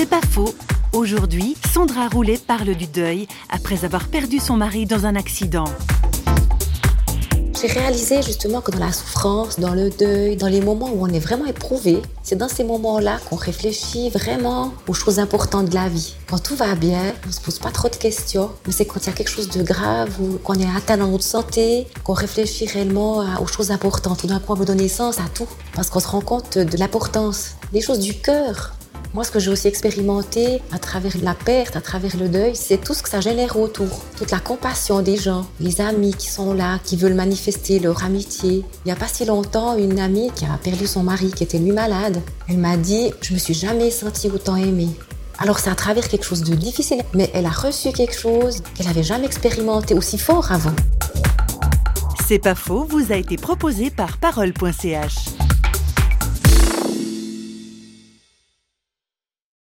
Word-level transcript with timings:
C'est 0.00 0.08
pas 0.08 0.22
faux. 0.22 0.54
Aujourd'hui, 0.94 1.58
Sandra 1.74 2.08
Roulet 2.08 2.38
parle 2.38 2.74
du 2.74 2.86
deuil 2.86 3.28
après 3.50 3.84
avoir 3.84 4.08
perdu 4.08 4.38
son 4.38 4.56
mari 4.56 4.86
dans 4.86 5.04
un 5.04 5.14
accident. 5.14 5.66
J'ai 7.60 7.66
réalisé 7.66 8.22
justement 8.22 8.62
que 8.62 8.70
dans 8.70 8.78
la 8.78 8.92
souffrance, 8.92 9.60
dans 9.60 9.74
le 9.74 9.90
deuil, 9.90 10.36
dans 10.36 10.46
les 10.46 10.62
moments 10.62 10.88
où 10.90 11.04
on 11.04 11.08
est 11.08 11.18
vraiment 11.18 11.44
éprouvé, 11.44 12.00
c'est 12.22 12.36
dans 12.36 12.48
ces 12.48 12.64
moments-là 12.64 13.18
qu'on 13.28 13.36
réfléchit 13.36 14.08
vraiment 14.08 14.72
aux 14.88 14.94
choses 14.94 15.18
importantes 15.18 15.68
de 15.68 15.74
la 15.74 15.90
vie. 15.90 16.14
Quand 16.30 16.42
tout 16.42 16.56
va 16.56 16.74
bien, 16.76 17.12
on 17.28 17.30
se 17.30 17.42
pose 17.42 17.58
pas 17.58 17.70
trop 17.70 17.90
de 17.90 17.96
questions, 17.96 18.48
mais 18.66 18.72
c'est 18.72 18.86
quand 18.86 19.00
il 19.04 19.06
y 19.08 19.10
a 19.10 19.12
quelque 19.12 19.30
chose 19.30 19.50
de 19.50 19.62
grave 19.62 20.16
ou 20.18 20.38
qu'on 20.38 20.54
est 20.54 20.76
atteint 20.76 20.96
dans 20.96 21.08
notre 21.08 21.24
santé, 21.24 21.86
qu'on 22.04 22.14
réfléchit 22.14 22.64
réellement 22.64 23.22
aux 23.38 23.46
choses 23.46 23.70
importantes. 23.70 24.20
Tout 24.20 24.28
d'un 24.28 24.38
coup, 24.38 24.54
on 24.54 24.56
veut 24.56 24.64
donner 24.64 24.88
sens 24.88 25.18
à 25.18 25.28
tout 25.34 25.48
parce 25.74 25.90
qu'on 25.90 26.00
se 26.00 26.08
rend 26.08 26.22
compte 26.22 26.56
de 26.56 26.78
l'importance 26.78 27.56
des 27.74 27.82
choses 27.82 27.98
du 27.98 28.14
cœur. 28.14 28.72
Moi, 29.12 29.24
ce 29.24 29.32
que 29.32 29.40
j'ai 29.40 29.50
aussi 29.50 29.66
expérimenté 29.66 30.62
à 30.70 30.78
travers 30.78 31.12
la 31.20 31.34
perte, 31.34 31.74
à 31.74 31.80
travers 31.80 32.16
le 32.16 32.28
deuil, 32.28 32.54
c'est 32.54 32.78
tout 32.78 32.94
ce 32.94 33.02
que 33.02 33.08
ça 33.08 33.20
génère 33.20 33.58
autour. 33.58 34.04
Toute 34.16 34.30
la 34.30 34.38
compassion 34.38 35.02
des 35.02 35.16
gens, 35.16 35.46
les 35.58 35.80
amis 35.80 36.14
qui 36.14 36.28
sont 36.28 36.54
là, 36.54 36.78
qui 36.84 36.96
veulent 36.96 37.14
manifester 37.14 37.80
leur 37.80 38.04
amitié. 38.04 38.64
Il 38.84 38.86
n'y 38.86 38.92
a 38.92 38.96
pas 38.96 39.08
si 39.08 39.24
longtemps, 39.24 39.76
une 39.76 39.98
amie 39.98 40.30
qui 40.36 40.44
a 40.44 40.56
perdu 40.62 40.86
son 40.86 41.02
mari, 41.02 41.32
qui 41.32 41.42
était 41.42 41.58
lui 41.58 41.72
malade, 41.72 42.22
elle 42.48 42.58
m'a 42.58 42.76
dit 42.76 43.10
Je 43.20 43.34
me 43.34 43.38
suis 43.38 43.54
jamais 43.54 43.90
sentie 43.90 44.28
autant 44.28 44.54
aimée. 44.54 44.90
Alors 45.38 45.58
c'est 45.58 45.70
à 45.70 45.74
travers 45.74 46.06
quelque 46.06 46.24
chose 46.24 46.44
de 46.44 46.54
difficile, 46.54 47.02
mais 47.12 47.30
elle 47.34 47.46
a 47.46 47.50
reçu 47.50 47.90
quelque 47.90 48.16
chose 48.16 48.62
qu'elle 48.74 48.86
n'avait 48.86 49.02
jamais 49.02 49.26
expérimenté 49.26 49.94
aussi 49.94 50.18
fort 50.18 50.52
avant. 50.52 50.76
C'est 52.28 52.38
pas 52.38 52.54
faux, 52.54 52.84
vous 52.88 53.10
a 53.10 53.16
été 53.16 53.36
proposé 53.36 53.90
par 53.90 54.18
parole.ch. 54.18 55.39